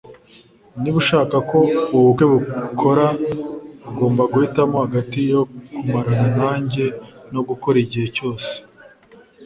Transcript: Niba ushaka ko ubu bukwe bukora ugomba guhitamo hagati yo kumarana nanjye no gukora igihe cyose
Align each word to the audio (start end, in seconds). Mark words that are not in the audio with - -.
Niba 0.79 0.97
ushaka 1.03 1.35
ko 1.49 1.57
ubu 1.93 2.05
bukwe 2.09 2.25
bukora 2.33 3.05
ugomba 3.89 4.21
guhitamo 4.31 4.75
hagati 4.83 5.17
yo 5.31 5.41
kumarana 5.75 6.27
nanjye 6.39 6.85
no 7.33 7.41
gukora 7.49 7.77
igihe 7.85 8.07
cyose 8.15 8.49